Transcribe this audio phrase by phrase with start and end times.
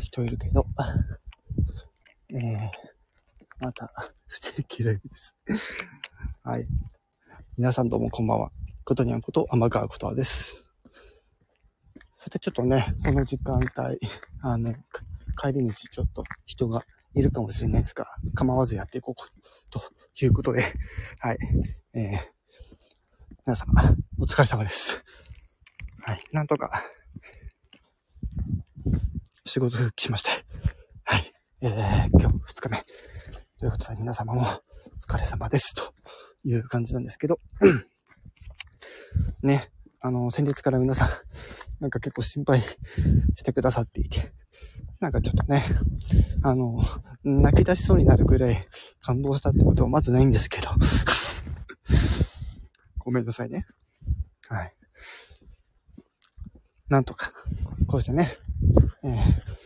[0.00, 0.66] 人いるけど、
[2.32, 2.70] えー、
[3.60, 3.92] また、
[4.26, 5.36] 不定期ライブです。
[6.42, 6.66] はい。
[7.56, 8.50] 皆さんどうもこんばんは。
[8.84, 10.64] ことにゃんこと、天川ことはです。
[12.16, 13.98] さてちょっとね、この時間帯、
[14.42, 14.74] あの、
[15.36, 19.82] 帰り道ちょっと人がいるかもしれないですが、構わずやっていこうと
[20.24, 20.62] いうことで、
[21.18, 21.38] はい。
[21.94, 22.18] えー、
[23.46, 25.04] 皆様、お疲れ様です。
[26.02, 26.24] はい。
[26.32, 26.70] なんとか、
[29.46, 30.30] 仕事復帰しまして、
[31.04, 31.32] はい。
[31.62, 32.84] えー、今日2日目。
[33.58, 35.74] ということで皆様もお疲れ様です。
[35.74, 35.94] と
[36.44, 37.40] いう感じなんですけど、
[39.42, 41.08] ね、あの、先日から皆さん、
[41.80, 44.30] なんか結構心配してくださっていて、
[45.00, 45.64] なんかちょっとね、
[46.42, 46.78] あの、
[47.24, 48.68] 泣き出しそうになるぐらい
[49.00, 50.68] 感動したってことはまずないんですけど、
[53.00, 53.66] ごめんなさいね。
[54.48, 54.74] はい。
[56.90, 57.32] なんとか、
[57.86, 58.36] こうしてね、
[59.02, 59.60] えー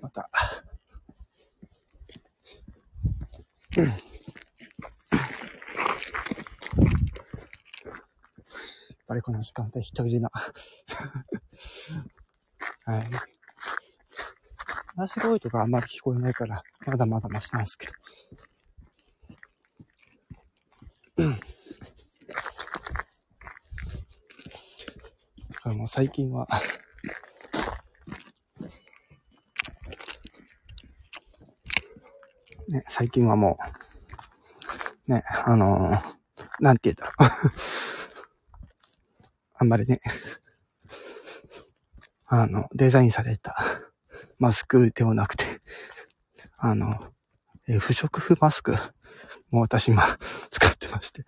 [0.00, 0.30] また、
[3.76, 3.88] やっ
[9.06, 10.30] ぱりこの時間帯人いるな。
[12.84, 13.10] はい。
[14.96, 17.92] 話し声とかあんまり聞こえないから、まだまだマシなんですけど。
[25.68, 26.48] からもう最近は、
[32.68, 33.58] ね、最近はも
[35.06, 36.18] う、ね、あのー
[36.60, 37.30] なんて言うんだろう。
[39.60, 40.00] あんまりね、
[42.26, 43.56] あの、デザインされた
[44.38, 45.62] マスクではなくて、
[46.56, 46.98] あの、
[47.68, 48.74] え不織布マスク
[49.50, 50.04] も私今
[50.50, 51.24] 使ってまして、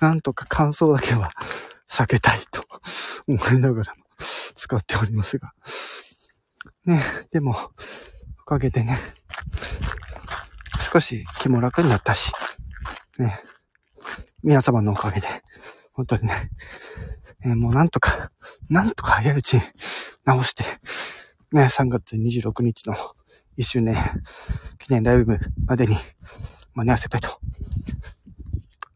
[0.00, 1.32] なんとか乾燥だけは
[1.90, 2.64] 避けたいと
[3.26, 4.04] 思いながらも
[4.54, 5.52] 使っておりますが、
[6.84, 7.72] ね、でも、
[8.42, 8.98] おかげでね、
[10.92, 12.32] 少し気も楽になったし、
[13.18, 13.42] ね、
[14.42, 15.26] 皆様のおかげで、
[15.92, 16.50] 本当にね、
[17.44, 18.30] えーもうなんとか、
[18.68, 19.62] なんとか早いうちに
[20.24, 20.64] 直して、
[21.52, 22.94] ね、3月26日の
[23.58, 23.96] 1周年
[24.78, 25.96] 記念ライブまでに
[26.74, 27.40] 間に合わせたいと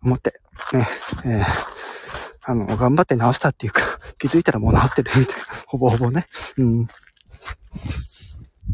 [0.02, 0.40] 思って、
[0.72, 0.88] ね、
[1.24, 1.74] えー
[2.46, 3.80] あの、頑張って直したっていうか、
[4.18, 6.28] 気づいたらもう治ってるみたいな、 ほぼほぼね。
[6.58, 6.88] うん。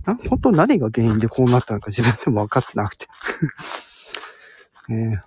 [0.05, 3.07] な本当何が原因でこうなったのか 自分でも分かってなくて。
[4.91, 5.21] え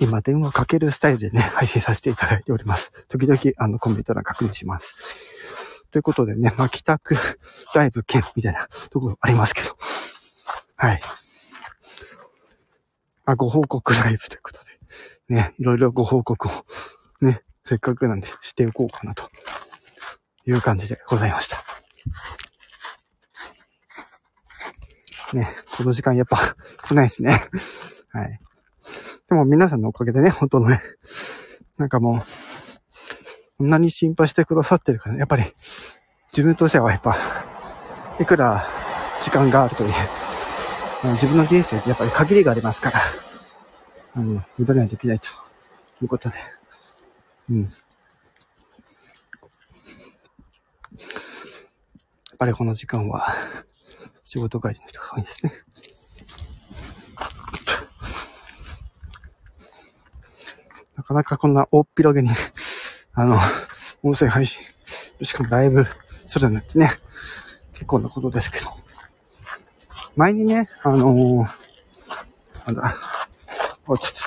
[0.00, 2.92] 今電話かけるスタイルでね、配信させていただいております。
[3.08, 4.94] 時々、あの、コメント欄確認します。
[5.90, 7.16] ということでね、まあ、帰宅
[7.74, 9.76] ライブ兼みたいなところありますけど。
[10.76, 11.02] はい。
[13.24, 14.67] あ、ご報告ライブということで、
[15.28, 16.50] ね、いろいろご報告を、
[17.20, 19.30] ね、せっかくなんでしておこうかなと
[20.46, 21.64] いう感じでございました。
[25.34, 26.38] ね、この時間やっぱ
[26.82, 27.48] 来ないですね。
[28.12, 28.40] はい。
[29.28, 30.82] でも皆さんのおかげでね、本当のね、
[31.76, 32.24] なんかもう、
[33.58, 35.54] こんなに心配してくださってるから、ね、やっぱり
[36.32, 37.18] 自分としてはやっぱ、
[38.18, 38.66] いくら
[39.20, 39.92] 時間があるという、
[41.12, 43.00] 自分の人生ってやっぱり限りがありますから、
[44.18, 45.28] あの、無駄にはできないと
[46.02, 46.36] いうことで、
[47.50, 47.62] うん。
[47.62, 47.70] やっ
[52.36, 53.32] ぱりこの時間は、
[54.24, 55.52] 仕事帰りの人が多いですね。
[60.96, 62.30] なかなかこんな大っ広げに、
[63.12, 63.38] あの、
[64.02, 64.60] 音声配信、
[65.22, 65.86] しかもライブ
[66.26, 66.90] するなんてね、
[67.72, 68.66] 結構なことですけど。
[70.16, 71.48] 前にね、あのー、
[72.66, 72.96] なんだ、
[73.90, 74.18] おちょっと、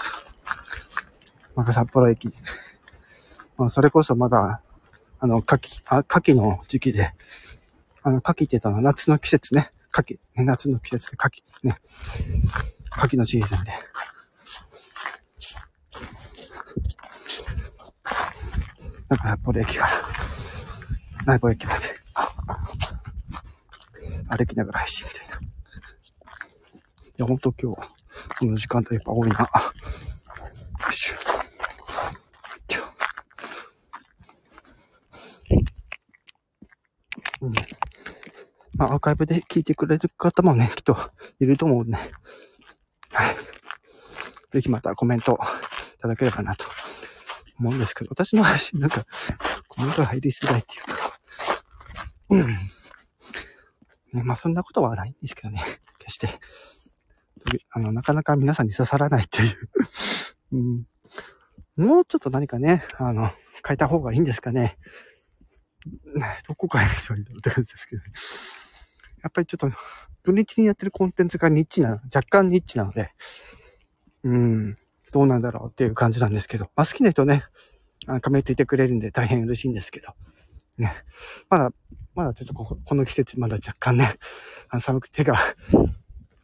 [1.55, 2.33] また札幌駅。
[3.57, 4.59] まあ、それこそまだ、
[5.19, 7.13] あの、牡蠣、あ、牡蠣の時期で、
[8.01, 9.69] あの、牡蠣って言ったのは夏の季節ね。
[9.93, 11.79] 牡蠣、ね、夏の季節で牡蠣、ね。
[12.97, 13.71] 牡蠣のシーズンで。
[19.09, 19.91] なんか札幌駅から、
[21.27, 21.81] 内房駅まで、
[24.27, 25.35] 歩きながら配信みたいな。
[25.35, 25.39] い
[27.17, 28.00] や、ほんと今日、
[28.39, 29.39] この時間帯やっぱ多いな。
[29.39, 29.47] よ
[30.89, 31.31] いしょ。
[37.41, 37.53] うん。
[38.75, 40.97] まあ、アーカイブで聞いてくれる方もね、きっと
[41.39, 43.35] いると思うんで、はい。
[44.53, 45.39] ぜひまたコメント
[45.97, 46.65] いただければなと
[47.59, 49.05] 思うんですけど、私の配信なんか
[49.67, 51.19] コメントが入りづらいっていうか、
[52.29, 52.47] うん。
[54.13, 55.63] ね、まあそんなことはないんですけどね、
[55.99, 56.39] 決して。
[57.71, 59.69] あの、なかなか皆さんに刺さらないっていう。
[60.53, 60.87] うん。
[61.77, 63.29] もうちょっと何かね、あの、
[63.65, 64.77] 変えた方がいいんですかね。
[66.47, 68.03] どこ変えればいいんだろうって感じですけど、
[69.23, 69.71] やっぱりちょっと、
[70.23, 73.11] 土日にやってるコンテンツがニッチな、若干ニッチなので、
[74.23, 74.75] うん、
[75.11, 77.43] どうなんだろうっていう感じなんですけど、まあ好きな人ね、
[78.07, 80.13] 噛みついてくれるんで大変嬉しいんですけど、
[80.77, 80.93] ね、
[81.49, 81.71] まだ、
[82.13, 84.15] まだちょっとここの季節まだ若干ね、
[84.79, 85.37] 寒くて手が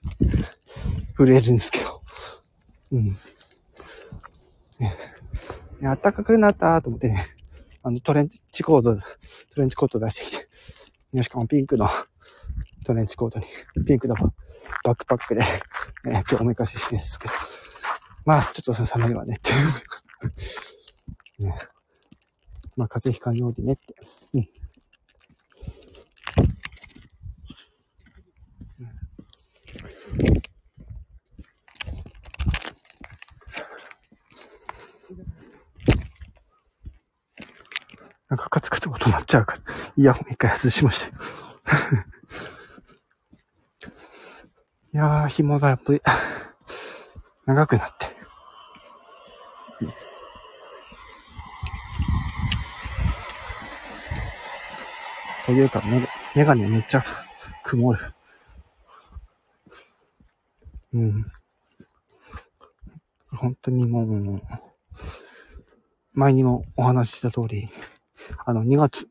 [1.17, 2.01] 震えるんですけど、
[2.91, 3.17] うん。
[4.79, 4.95] ね、
[5.81, 7.35] 暖かくなったと思ってね、
[7.83, 9.01] あのトレンチコート、ト
[9.57, 10.47] レンチコート出してきて、
[11.13, 11.87] ねしかもピンクの
[12.85, 13.45] トレンチコートに、
[13.85, 14.15] ピンクの
[14.83, 15.47] バックパックで、ね、
[16.05, 17.33] 今日おめかししてるんですけど、
[18.25, 20.01] まあ、ちょっと寒いわねっていうか。
[21.39, 21.55] ね。
[22.75, 23.95] まあ、風邪ひかんようにねって。
[24.33, 24.49] うん。
[38.29, 39.61] なんかカツカツ音鳴っちゃうから、
[39.95, 41.13] イヤホン一回外しましたよ。
[44.93, 46.01] いやー、紐がやっぱり、
[47.45, 48.07] 長くなって。
[55.45, 56.01] というか、メ
[56.35, 57.05] メガネめっちゃ
[57.63, 57.99] 曇る。
[60.93, 61.25] うん。
[63.31, 64.41] 本当にもう、
[66.13, 67.69] 前にもお話しした通り、
[68.45, 69.07] あの、2月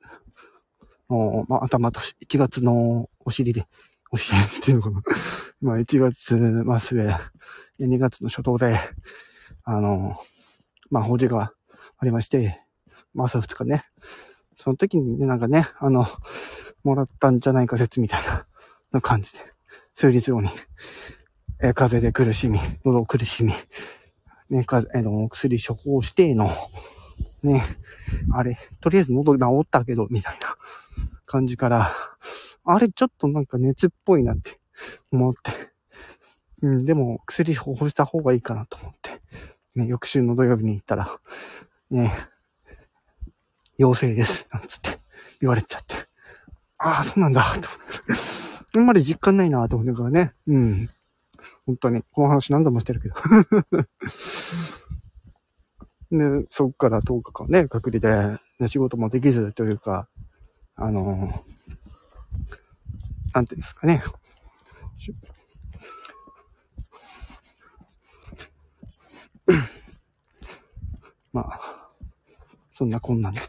[1.11, 3.67] の、まあ、頭と1月のお尻で、
[4.11, 5.03] お尻っていうのかな。
[5.61, 6.37] まあ、1月
[6.79, 7.17] 末で、
[7.81, 8.79] 2月の初頭で、
[9.65, 10.17] あの、
[10.91, 11.53] まあ、法事が
[11.99, 12.61] ありまして、
[13.15, 13.85] まあ、朝2日ね。
[14.57, 16.07] その時にね、なんかね、あの、
[16.85, 18.47] もらったんじゃないか説みたいな
[18.93, 19.41] の感じで、
[19.95, 20.49] 数日後に、
[21.63, 23.53] え風邪で苦しみ、喉苦しみ、
[24.51, 26.51] ね、か、えの、薬処方しての、
[27.43, 27.65] ね、
[28.33, 30.57] あれ、とりあえず喉治ったけど、みたいな
[31.27, 31.93] 感じから、
[32.65, 34.59] あれ、ちょっとなんか熱っぽいなって
[35.13, 35.53] 思って、
[36.63, 39.23] うん、でも薬処方した方がいいかなと思って、
[39.75, 41.19] ね、翌週の土曜日に行ったら、
[41.91, 42.13] ね、
[43.79, 44.99] 陽性です、なんつって
[45.41, 45.95] 言われちゃって、
[46.79, 47.69] ああ、そうなんだ、と思って。
[48.75, 50.35] あんまり実感ないなと思ってからね。
[50.47, 50.91] うん。
[51.65, 52.03] 本当に。
[52.13, 53.15] この話何度もしてるけど。
[56.11, 60.09] で、そこから10日間ね、隔離で、ね、仕事もできずというか、
[60.77, 61.45] あの、
[63.35, 64.03] なんていうんですかね。
[71.33, 71.89] まあ、
[72.73, 73.41] そんなこんなんで、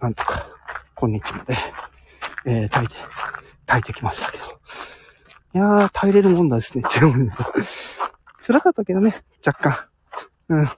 [0.00, 0.48] なんとか、
[0.94, 1.56] 今日まで、
[2.46, 2.94] えー、耐えて、
[3.66, 4.44] 耐えてきましたけど。
[5.52, 7.30] いやー、耐えれるもんだですね、って思う
[8.50, 9.14] 辛かったけどね、
[9.46, 9.76] 若干。
[10.48, 10.70] うん。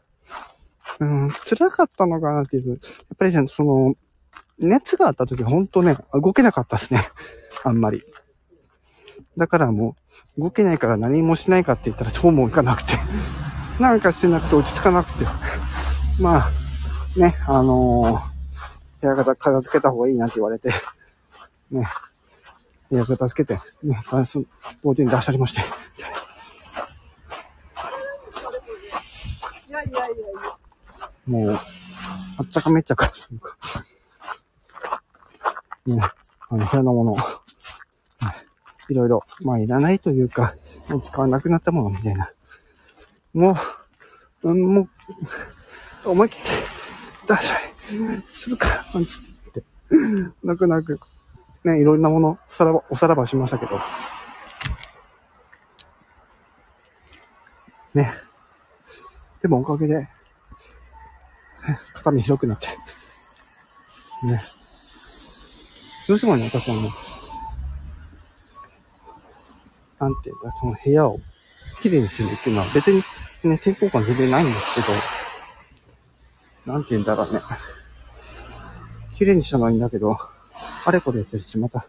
[1.01, 2.73] うん、辛かったのかなっていう。
[2.73, 2.79] やっ
[3.19, 3.95] ぱりね、その、
[4.59, 7.01] 熱があった時ほんとね、動けなかったですね。
[7.65, 8.05] あんまり。
[9.39, 9.97] だからも
[10.37, 12.93] う、動けないから何もしないかって言ったらそうもいかなくて。
[13.81, 15.25] なんかしてなくて落ち着かなくて。
[16.21, 20.69] まあ、ね、あのー、部屋方片付けた方がいいなって言われて、
[21.71, 21.87] ね、
[22.91, 24.45] 部屋片付けて、ね、その、
[24.85, 25.63] 同時に出してありまして。
[31.27, 31.57] もう、あ
[32.43, 33.11] っちゃかめっちゃか、
[35.87, 35.99] ね、
[36.49, 37.17] あの、部屋のもの、
[38.89, 40.55] いろいろ、まあ、いらないというか、
[40.89, 42.31] もう使わなくなったものみたいな。
[43.33, 43.57] も
[44.43, 44.81] う、うん、も
[46.05, 47.73] う、思い切って、出したい。
[48.31, 49.63] するか、なんつって。
[50.43, 51.01] 泣く泣く、
[51.65, 53.81] ね、いろんなもの、さらば、おさらばしましたけど。
[57.95, 58.13] ね。
[59.43, 60.09] でもおかげで、
[61.95, 62.69] 肩身広くなって。
[64.27, 64.41] ね。
[66.09, 66.91] どうしてもね、私はね、
[69.99, 71.21] なんていうか、その部屋を
[71.81, 73.03] きれいにするっていうのは別に
[73.45, 74.81] ね、抵抗感全然ないんですけ
[76.67, 77.41] ど、なんて言うんだろうね。
[79.19, 80.17] 綺麗にしたのはいいんだけど、
[80.87, 81.87] あれこれやってるし、また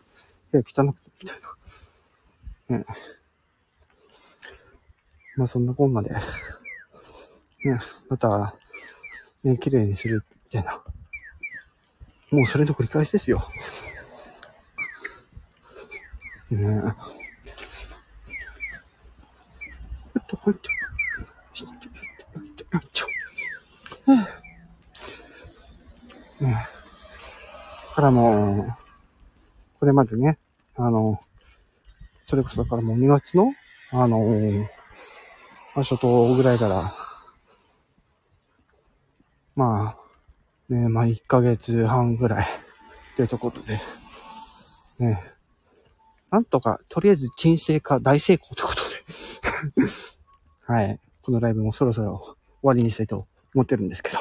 [0.51, 1.39] 部屋汚くて、みたい
[2.69, 2.77] な。
[2.79, 2.85] ね。
[5.35, 6.09] まあそんなこんなで、
[7.63, 7.79] ね、
[8.09, 8.55] また、
[9.43, 10.83] ね、綺麗にする、みたいな。
[12.31, 13.47] もうそれの繰り返しですよ。
[16.51, 17.13] ねえ。
[20.19, 20.69] っと、えっと、
[22.73, 23.07] えっと、
[26.43, 26.67] ね
[27.95, 28.73] からもう、
[29.79, 30.39] これまでね、
[30.75, 31.21] あの、
[32.25, 33.53] それこそだからもう2月の、
[33.91, 34.19] あの、
[35.75, 36.81] まあ、初頭ぐらいから、
[39.55, 39.95] ま
[40.69, 42.47] あ、ね、まあ1ヶ月半ぐらい、
[43.15, 43.79] というところで、
[44.99, 45.23] ね、
[46.31, 49.91] なんとか、とりあえず沈静化大成功ということで
[50.65, 50.99] はい。
[51.21, 54.17] このライブもそろそろ終わりにしたいと思ってるんですけど。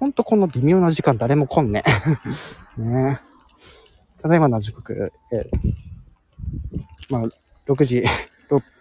[0.00, 1.84] ほんとこの微妙な時間誰も来んね。
[2.76, 3.20] ね
[4.20, 5.72] ただいまの時刻、えー、
[7.10, 7.22] まあ、
[7.70, 8.04] 6時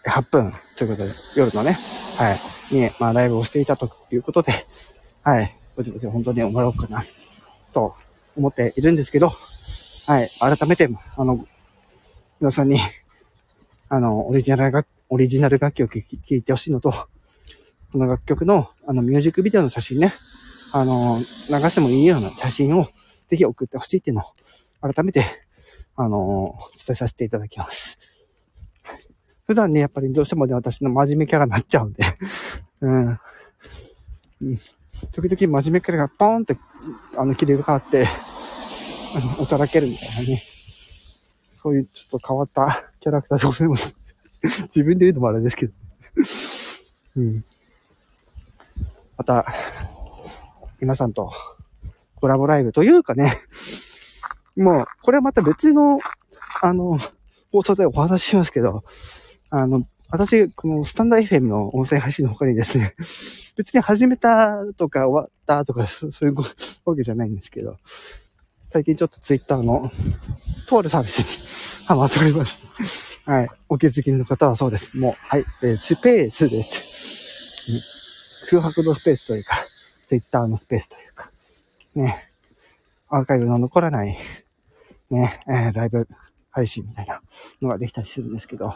[0.06, 1.78] 8分ということで、夜のね、
[2.22, 4.54] はい、に、まあ、ライブをしていたということで、
[5.24, 7.04] はい、ぼちぼち本当に終わろうかな、
[7.74, 7.96] と
[8.38, 9.32] 思っているんですけど、
[10.06, 10.88] はい、改めて、
[11.18, 11.48] あの、
[12.40, 12.80] 皆さんに、
[13.90, 16.92] あの、オリジナル楽、オリジナル楽曲聴いてほしいのと、
[17.92, 20.14] この楽曲の、あの、ミュージックビデオの写真ね、
[20.74, 21.26] あの、流
[21.72, 22.86] してもいいような写真を
[23.32, 25.26] ぜひ送ってほしいっていうのを、改めて、
[25.96, 27.98] あの、伝えさせていただきます。
[29.52, 32.06] 普段ね、やっぱりどうしてもね、私の真面目キャラになっちゃうんで
[32.80, 33.20] うん。
[35.12, 36.58] 時々真面目キャラがポーンって、
[37.18, 38.08] あの、切り替わって、
[39.14, 40.42] あの、おちゃらけるみたいなね。
[41.62, 43.94] そういうちょっと変わった キャラクターでございます。
[44.74, 45.74] 自分で言うのもあれですけど。
[47.18, 47.44] うん。
[49.18, 49.46] また、
[50.80, 51.30] 皆さんと
[52.16, 53.34] コラボライブというかね、
[54.56, 56.00] もう、これはまた別の、
[56.62, 56.98] あの、
[57.52, 58.82] 放送でお話ししますけど、
[59.52, 62.96] あの、私、このスタンダー FM の音声配信の他にですね、
[63.58, 66.36] 別に始めたとか終わったとか、そういう
[66.86, 67.78] わけじゃないんですけど、
[68.72, 69.92] 最近ちょっとツイッターの、
[70.68, 71.26] とあるサービスに
[71.86, 72.68] ハマっておりまして、
[73.30, 73.50] はい。
[73.68, 74.98] お気づきの方はそうです。
[74.98, 75.46] もう、はい。
[75.64, 76.66] えー、スペースで、
[78.50, 79.58] 空白のスペースというか、
[80.08, 81.30] ツイッターのスペースというか、
[81.96, 82.32] ね、
[83.10, 84.18] アーカイブの残らない、
[85.10, 86.08] ね、えー、ライブ
[86.52, 87.22] 配信みたいな
[87.62, 88.76] のができたりするんですけど、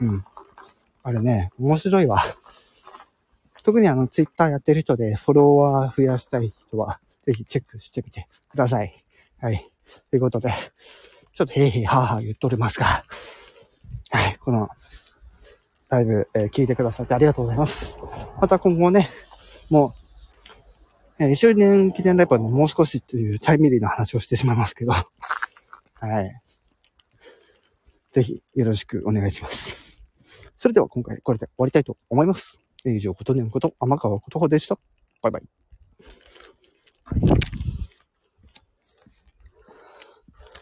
[0.00, 0.24] うん。
[1.02, 2.22] あれね、面白いわ。
[3.62, 9.04] 特にあの、ツイッターやってる人でフォロワー増やしたい人は、ぜひチェックしてみてください。
[9.40, 9.70] はい。
[10.10, 10.52] ということで、
[11.34, 13.04] ちょっとへいへいはーはー言っとりますが、
[14.10, 14.68] はい、この、
[15.88, 17.96] ライブ、えー、聞いてくださってありがとうございます。
[18.40, 19.10] また今後ね、
[19.70, 20.03] もう、
[21.24, 24.92] えー、周年記念ライブはね、もう少しというタイムリーな話をしてしまいますけど、
[25.94, 26.40] はい。
[28.12, 30.02] ぜひよろしくお願いします。
[30.58, 32.58] それでは今回これで終わりたいと思います。
[32.84, 34.78] 以上、ことねんこと、天川ことほでした。
[35.22, 37.53] バイバイ。